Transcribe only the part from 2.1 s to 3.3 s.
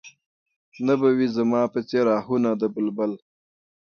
اهونه د بلبل